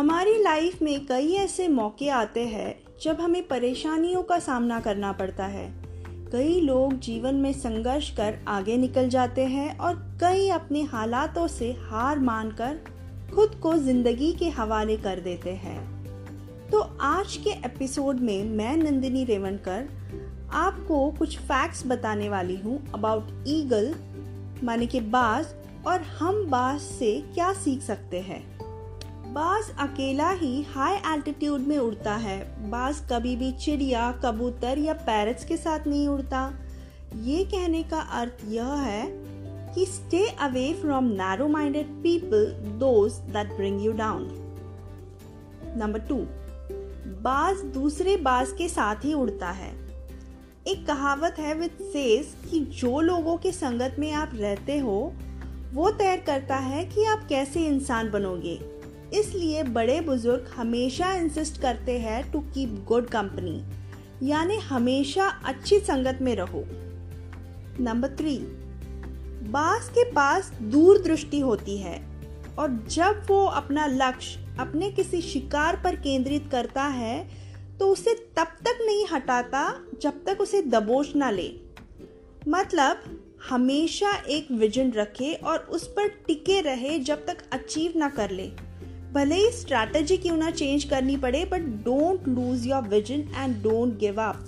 हमारी 0.00 0.36
लाइफ 0.42 0.80
में 0.82 1.06
कई 1.06 1.32
ऐसे 1.32 1.66
मौके 1.68 2.08
आते 2.08 2.40
हैं 2.40 2.74
जब 3.02 3.20
हमें 3.20 3.42
परेशानियों 3.48 4.22
का 4.22 4.38
सामना 4.38 4.78
करना 4.80 5.10
पड़ता 5.12 5.46
है। 5.46 5.66
कई 6.32 6.60
लोग 6.60 6.98
जीवन 6.98 7.34
में 7.34 7.52
संघर्ष 7.52 8.08
कर 8.10 8.38
आगे 8.48 8.76
निकल 8.76 9.08
जाते 9.08 9.44
हैं 9.44 9.78
और 9.78 9.94
कई 10.20 10.48
अपने 10.48 10.82
हालातों 10.82 11.46
से 11.46 11.70
हार 11.80 12.18
मानकर 12.18 12.78
खुद 13.34 13.54
को 13.54 13.76
ज़िंदगी 13.76 14.32
के 14.32 14.48
हवाले 14.48 14.96
कर 14.96 15.20
देते 15.20 15.50
हैं। 15.50 15.78
तो 16.70 16.80
आज 17.00 17.36
के 17.36 17.50
एपिसोड 17.50 18.20
में 18.20 18.44
मैं 18.44 18.76
नंदिनी 18.76 19.24
रेवनकर 19.24 19.88
आपको 20.52 21.10
कुछ 21.10 21.38
फैक्ट्स 21.38 21.86
बताने 21.86 22.28
वाली 22.28 22.56
हूँ 22.56 22.82
अबाउट 22.94 23.44
ईगल 23.46 23.94
माने 24.64 24.86
के 24.86 25.00
बाज, 25.00 25.46
और 25.86 26.00
हम 26.00 26.44
बाज 26.46 26.80
से 26.80 27.20
क्या 27.34 27.52
सीख 27.52 27.82
सकते 27.82 28.20
हैं। 28.20 28.49
बाज 29.30 29.68
अकेला 29.78 30.30
ही 30.30 30.62
हाई 30.62 30.94
एल्टीट्यूड 31.06 31.60
में 31.60 31.76
उड़ता 31.78 32.14
है। 32.14 32.38
बाज 32.70 33.00
कभी 33.12 33.34
भी 33.36 33.50
चिड़िया, 33.52 34.10
कबूतर 34.24 34.78
या 34.78 34.92
पैरट्स 34.92 35.44
के 35.44 35.56
साथ 35.56 35.86
नहीं 35.86 36.08
उड़ता। 36.08 36.40
ये 37.16 37.44
कहने 37.44 37.82
का 37.82 38.00
अर्थ 38.00 38.44
यह 38.48 38.72
है 38.76 39.04
कि 39.74 39.84
stay 39.86 40.26
away 40.40 40.72
from 40.74 41.04
narrow 41.12 41.48
minded 41.48 41.90
people 42.02 42.46
those 42.80 43.12
that 43.12 43.52
bring 43.52 43.84
you 43.84 43.92
down 43.92 44.26
number 45.76 46.00
two 46.00 46.16
बाज 47.22 47.62
दूसरे 47.74 48.16
बाज 48.16 48.52
के 48.58 48.68
साथ 48.68 49.04
ही 49.04 49.12
उड़ता 49.12 49.50
है। 49.50 49.70
एक 50.66 50.86
कहावत 50.86 51.38
है 51.38 51.54
विद 51.54 51.78
सेज 51.82 52.34
कि 52.50 52.60
जो 52.80 53.00
लोगों 53.00 53.36
के 53.36 53.52
संगत 53.52 53.96
में 53.98 54.12
आप 54.12 54.30
रहते 54.34 54.78
हो, 54.78 55.12
वो 55.72 55.90
तय 55.90 56.16
करता 56.16 56.56
है 56.56 56.84
कि 56.84 57.04
आप 57.04 57.26
कैसे 57.28 57.66
इंसान 57.66 58.10
बनोगे। 58.10 58.79
इसलिए 59.14 59.62
बड़े 59.62 60.00
बुज़ुर्ग 60.00 60.52
हमेशा 60.56 61.12
इंसिस्ट 61.14 61.60
करते 61.62 61.98
हैं 61.98 62.30
टू 62.32 62.40
कीप 62.54 62.84
गुड 62.88 63.08
कंपनी 63.08 63.62
यानी 64.22 64.56
हमेशा 64.58 65.26
अच्छी 65.44 65.78
संगत 65.80 66.18
में 66.22 66.34
रहो। 66.36 66.64
नंबर 67.80 68.16
थ्री 68.16 68.36
बास 69.50 69.88
के 69.88 70.04
पास 70.12 70.50
दूर 70.62 70.98
दृष्टि 71.02 71.40
होती 71.40 71.76
है, 71.78 71.96
और 72.58 72.78
जब 72.90 73.22
वो 73.28 73.44
अपना 73.46 73.86
लक्ष्य, 73.86 74.40
अपने 74.60 74.90
किसी 74.90 75.20
शिकार 75.22 75.80
पर 75.84 75.96
केंद्रित 75.96 76.48
करता 76.52 76.84
है 76.84 77.28
तो 77.78 77.88
उसे 77.88 78.14
तब 78.36 78.56
तक 78.64 78.78
नहीं 78.80 79.06
हटाता 79.06 79.62
जब 80.02 80.24
तक 80.24 80.40
उसे 80.40 80.62
दबोच 80.62 81.14
ना 81.16 81.30
ले। 81.30 81.50
मतलब 82.48 83.02
हमेशा 83.48 84.10
एक 84.28 84.50
विजन 84.50 84.90
रखे 84.92 85.32
और 85.34 85.58
उस 85.70 85.86
पर 85.88 86.08
टिके 86.26 86.60
रहे 86.60 86.98
जब 87.00 87.24
तक 87.26 87.38
अचीव 87.52 87.92
ना 87.96 88.08
कर 88.08 88.30
ले। 88.30 88.50
भले 89.12 89.34
ही 89.34 89.50
स्ट्रैटेजी 89.50 90.16
क्यों 90.16 90.36
ना 90.36 90.50
चेंज 90.50 90.84
करनी 90.84 91.16
पड़े 91.16 91.44
but 91.44 91.60
don't 91.84 92.28
lose 92.28 92.66
your 92.66 92.82
vision 92.82 93.24
and 93.36 93.62
don't 93.62 93.98
give 93.98 94.20
up 94.20 94.44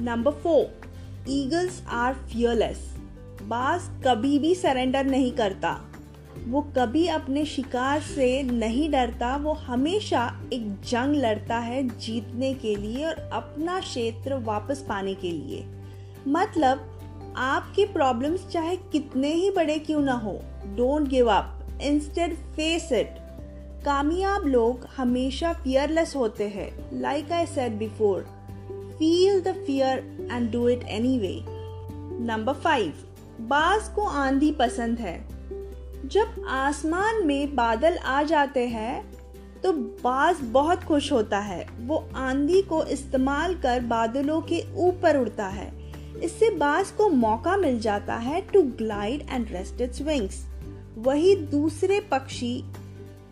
number 0.00 0.32
four 0.32 1.30
eagles 1.30 1.82
are 1.88 2.14
fearless 2.14 2.78
बास 3.42 3.90
कभी 4.06 4.38
भी 4.38 4.54
सरेंडर 4.54 5.04
नहीं 5.04 5.32
करता। 5.32 5.76
वो 6.46 6.60
कभी 6.76 7.06
अपने 7.06 7.44
शिकार 7.44 8.00
से 8.00 8.42
नहीं 8.42 8.90
डरता, 8.90 9.36
वो 9.36 9.52
हमेशा 9.52 10.24
एक 10.52 10.70
जंग 10.80 11.16
लड़ता 11.16 11.58
है 11.58 11.82
जीतने 11.98 12.52
के 12.54 12.74
लिए 12.76 13.04
और 13.06 13.18
अपना 13.32 13.80
क्षेत्र 13.80 14.38
वापस 14.44 14.84
पाने 14.88 15.14
के 15.14 15.30
लिए। 15.30 15.64
मतलब 16.28 17.34
आपके 17.36 17.84
प्रॉब्लम्स 17.84 18.48
चाहे 18.48 18.76
कितने 18.92 19.32
ही 19.34 19.50
बड़े 19.50 19.78
क्यों 19.78 20.00
ना 20.00 20.12
हो 20.12 20.40
don't 20.76 21.08
give 21.08 21.30
up 21.30 21.78
instead 21.82 22.34
face 22.56 22.92
it 22.92 23.27
कामयाब 23.84 24.46
लोग 24.46 24.86
हमेशा 24.96 25.52
फियरलेस 25.54 26.14
होते 26.16 26.48
हैं। 26.48 27.00
Like 27.00 27.32
I 27.32 27.46
said 27.46 27.78
before 27.78 28.22
feel 28.98 29.40
the 29.40 29.54
fear 29.66 29.98
and 30.32 30.50
do 30.52 30.68
it 30.68 30.82
anyway 31.18 31.34
number 32.26 32.52
five 32.54 33.04
बाज 33.48 33.88
को 33.88 34.06
आंधी 34.16 34.50
पसंद 34.52 34.98
है। 34.98 35.18
जब 36.06 36.44
आसमान 36.48 37.26
में 37.26 37.54
बादल 37.54 37.96
आ 37.96 38.22
जाते 38.22 38.66
हैं 38.66 39.02
तो 39.62 39.72
बाज 39.72 40.40
बहुत 40.42 40.82
खुश 40.84 41.10
होता 41.12 41.38
है। 41.38 41.66
वो 41.80 41.96
आंधी 42.16 42.62
को 42.62 42.82
इस्तेमाल 42.86 43.54
कर 43.54 43.80
बादलों 43.86 44.40
के 44.42 44.62
ऊपर 44.78 45.16
उड़ता 45.16 45.46
है। 45.46 45.72
इससे 46.22 46.50
बाज 46.50 46.90
को 46.90 47.08
मौका 47.08 47.56
मिल 47.56 47.78
जाता 47.80 48.14
है 48.16 48.40
to 48.52 48.62
glide 48.78 49.26
and 49.30 49.50
rest 49.50 49.80
its 49.80 50.02
wings 50.02 50.44
वही 50.98 51.34
दूसरे 51.46 52.00
पक्षी 52.10 52.54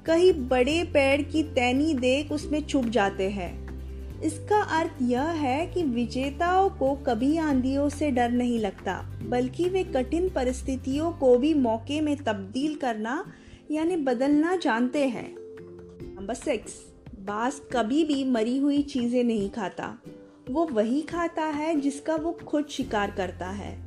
कहीं 0.06 0.32
बड़े 0.48 0.84
पेड़ 0.84 1.22
की 1.22 1.42
तैनी 1.42 1.94
देख 1.94 2.32
उसमें 2.32 2.66
छुप 2.66 2.84
जाते 2.84 3.30
हैं। 3.30 3.66
इसका 4.20 4.62
अर्थ 4.62 4.90
यह 5.02 5.22
है 5.22 5.66
कि 5.66 5.82
विजेताओं 5.82 6.68
को 6.70 6.94
कभी 6.94 7.36
आंधियों 7.36 7.88
से 7.88 8.10
डर 8.10 8.30
नहीं 8.30 8.58
लगता, 8.58 9.20
बल्कि 9.22 9.68
वे 9.68 9.84
कठिन 9.84 10.28
परिस्थितियों 10.28 11.12
को 11.12 11.36
भी 11.38 11.54
मौके 11.54 12.00
में 12.00 12.16
तब्दील 12.16 12.74
करना, 12.74 13.32
यानी 13.70 13.96
बदलना 13.96 14.56
जानते 14.56 15.06
हैं। 15.06 15.36
नंबर 16.16 16.34
सिक्स, 16.34 16.72
बास 17.18 17.60
कभी 17.72 18.04
भी 18.04 18.24
मरी 18.24 18.58
हुई 18.58 18.82
चीज़ें 18.82 19.24
नहीं 19.24 19.50
खाता। 19.50 19.98
वो 20.50 20.68
वही 20.72 21.02
खाता 21.02 21.44
है 21.44 21.80
जिसका 21.80 22.16
वो 22.16 22.32
खुद 22.32 22.66
शिकार 22.70 23.10
करता 23.10 23.46
है। 23.46 23.86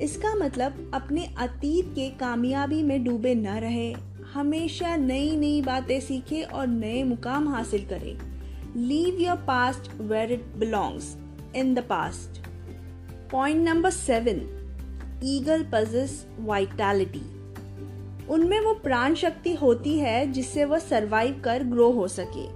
इसका 0.00 0.34
मतलब 0.34 0.90
अपने 0.94 1.24
अतीत 1.38 1.84
के 1.88 2.10
कामयाबी 2.10 2.82
में 2.82 3.04
डूबे 3.04 3.34
न 3.34 3.46
रहे 3.46 3.94
हमेशा 4.34 4.96
नई 4.96 5.36
नई 5.36 5.60
बातें 5.62 6.00
सीखे 6.00 6.42
और 6.42 6.66
नए 6.66 7.02
मुकाम 7.04 7.48
हासिल 7.48 7.86
करें। 7.86 8.18
Leave 8.76 9.20
your 9.20 9.36
past 9.36 9.90
where 10.00 10.32
it 10.32 10.44
belongs 10.56 11.16
in 11.56 11.74
the 11.74 11.78
past 11.78 12.40
point 13.30 13.64
number 13.68 13.90
seven 13.90 14.40
eagle 15.24 15.64
possess 15.72 16.26
vitality 16.38 17.22
उनमें 18.30 18.60
वो 18.60 18.72
प्राण 18.74 19.14
शक्ति 19.14 19.54
होती 19.54 19.98
है 19.98 20.32
जिससे 20.32 20.64
वह 20.64 20.78
सरवाइव 20.78 21.40
कर 21.44 21.62
ग्रो 21.62 21.90
हो 21.90 22.08
सके। 22.08 22.46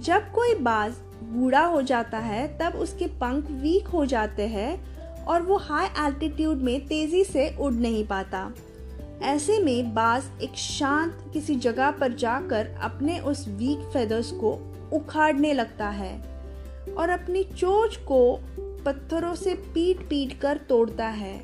जब 0.00 0.30
कोई 0.32 0.54
बाज 0.54 0.94
बूढ़ा 1.22 1.64
हो 1.64 1.82
जाता 1.82 2.18
है, 2.18 2.46
तब 2.58 2.78
उसके 2.78 3.06
पंख 3.20 3.50
वीक 3.62 3.88
हो 3.88 4.04
जाते 4.06 4.46
हैं 4.46 5.24
और 5.24 5.42
वो 5.42 5.56
हाई 5.56 5.86
एल्टीट्यूड 6.06 6.56
में 6.56 6.86
तेज़ी 6.86 7.24
से 7.24 7.48
उड़ 7.60 7.72
नहीं 7.72 8.04
पाता। 8.06 8.52
ऐसे 9.22 9.58
में 9.58 9.94
बाज 9.94 10.24
एक 10.42 10.54
शांत 10.54 11.30
किसी 11.32 11.56
जगह 11.56 11.90
पर 11.90 12.12
जाकर 12.12 12.66
अपने 12.82 13.18
उस 13.18 13.48
वीक 13.48 13.78
फेदर्स 13.78 14.30
को 14.30 14.74
उखाड़ने 14.92 15.52
लगता 15.52 15.88
है 15.88 16.18
और 16.98 17.10
अपनी 17.10 17.44
चोच 17.44 17.96
को 17.96 18.40
पत्थरों 18.86 19.34
से 19.34 19.54
पीट 19.54 20.08
पीट 20.08 20.40
कर 20.40 20.56
तोड़ता 20.56 21.06
है। 21.06 21.36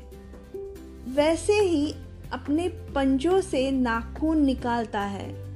वैसे 1.07 1.53
ही 1.53 1.95
अपने 2.31 2.67
पंजों 2.67 3.41
से 3.41 3.71
नाखून 3.71 4.45
निकालता 4.45 5.01
है। 5.01 5.47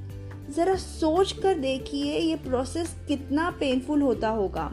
जरा 0.52 0.74
सोच 0.74 1.32
कर 1.32 1.58
देखिए 1.58 2.18
ये 2.18 2.36
प्रोसेस 2.36 2.94
कितना 3.08 3.50
पेनफुल 3.50 4.02
होता 4.02 4.28
होगा। 4.28 4.66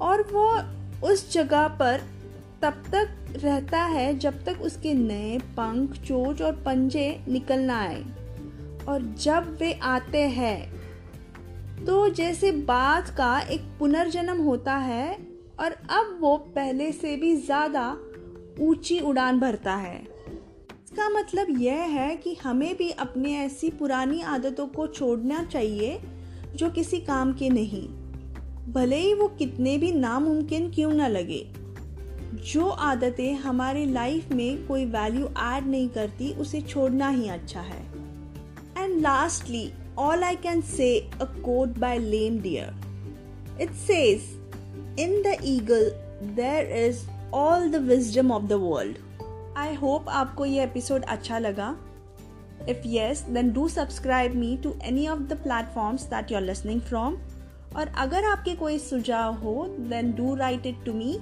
और 0.00 0.22
वो 0.22 0.60
उस 1.08 1.32
जगह 1.32 1.68
पर 1.68 2.00
तब 2.64 2.82
तक 2.92 3.08
रहता 3.36 3.78
है 3.78 4.18
जब 4.18 4.42
तक 4.44 4.60
उसके 4.62 4.92
नए 4.94 5.38
पंख, 5.56 5.96
चोच 5.98 6.42
और 6.42 6.52
पंजे 6.56 7.24
निकल 7.28 7.60
ना 7.60 7.78
आए। 7.78 8.04
और 8.88 9.02
जब 9.20 9.56
वे 9.60 9.72
आते 9.72 10.18
हैं 10.28 11.84
तो 11.86 12.08
जैसे 12.10 12.52
बाज 12.62 13.10
का 13.10 13.38
एक 13.40 13.60
पुनर्जन्म 13.78 14.40
होता 14.42 14.76
है 14.76 15.16
और 15.60 15.72
अब 15.90 16.16
वो 16.20 16.36
पहले 16.36 16.90
से 16.92 17.16
भी 17.16 17.34
ज़्यादा 17.36 17.84
ऊँची 18.60 18.98
उड़ान 19.00 19.40
भरता 19.40 19.74
है। 19.74 19.96
इसका 19.98 21.08
मतलब 21.08 21.46
यह 21.60 21.82
है 21.90 22.14
कि 22.16 22.34
हमें 22.34 22.74
भी 22.76 22.90
अपने 22.90 23.34
ऐसी 23.38 23.70
पुरानी 23.70 24.20
आदतों 24.28 24.66
को 24.66 24.86
छोड़ना 24.86 25.42
चाहिए 25.44 25.98
जो 26.54 26.70
किसी 26.70 27.00
काम 27.00 27.32
के 27.32 27.48
नहीं। 27.48 27.86
भले 28.72 28.96
ही 28.96 29.12
वो 29.14 29.28
कितने 29.28 29.76
भी 29.78 29.92
नामुमकिन 29.92 30.70
क्यों 30.70 30.92
ना 30.92 31.08
लगे। 31.08 31.42
जो 32.44 32.68
आदतें 32.68 33.34
हमारे 33.34 33.84
लाइफ 33.86 34.32
में 34.32 34.66
कोई 34.66 34.84
वैल्यू 34.84 35.26
ऐड 35.42 35.66
नहीं 35.66 35.88
करती, 35.88 36.32
उसे 36.32 36.60
छोड़ना 36.60 37.08
ही 37.08 37.28
अच्छा 37.28 37.60
है। 37.60 37.82
And 38.78 39.00
lastly 39.00 39.70
all 39.98 40.24
I 40.24 40.36
can 40.36 40.60
say 40.60 40.88
a 41.20 41.24
quote 41.24 41.78
by 41.78 41.98
Lame 41.98 42.38
Deer 42.38 43.62
it 43.62 43.72
says 43.86 44.98
in 45.00 45.22
the 45.22 45.36
eagle 45.44 45.90
there 46.34 46.72
is 46.78 47.06
all 47.34 47.68
the 47.70 47.76
wisdom 47.82 48.32
of 48.32 48.42
the 48.42 48.52
world 48.52 48.98
I 49.58 49.74
hope 49.74 50.08
आपको 50.08 50.44
ये 50.44 50.64
एपिसोड 50.64 51.04
अच्छा 51.04 51.38
लगा। 51.38 51.76
Yes 52.86 53.20
then 53.20 53.52
do 53.52 53.68
subscribe 53.68 54.34
me 54.34 54.56
to 54.56 54.74
any 54.82 55.06
of 55.08 55.20
the 55.20 55.38
platforms 55.42 56.02
that 56.02 56.30
you 56.32 56.36
are 56.36 56.42
listening 56.42 56.80
from 56.80 57.16
और 57.76 57.88
अगर 57.96 58.24
आपके 58.24 58.54
कोई 58.54 58.78
सुझाव 58.78 59.34
हो 59.34 59.66
then 59.80 60.12
do 60.12 60.34
write 60.34 60.66
it 60.66 60.84
to 60.86 60.92
me 60.92 61.18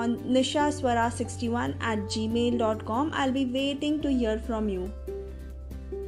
on 0.00 0.16
nishaswara61 0.36 1.76
at 1.92 2.04
gmail.com. 2.16 3.10
I'll 3.12 3.32
be 3.32 3.46
waiting 3.46 4.00
to 4.02 4.12
hear 4.22 4.38
from 4.50 4.68
you. 4.68 4.90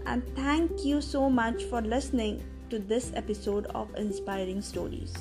and 0.06 0.26
thank 0.36 0.84
you 0.84 1.00
so 1.00 1.28
much 1.30 1.62
for 1.64 1.80
listening 1.92 2.42
to 2.70 2.78
this 2.78 3.12
episode 3.14 3.66
of 3.74 3.94
Inspiring 3.96 4.60
Stories. 4.60 5.14